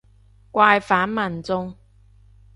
[0.51, 1.75] 怪返民眾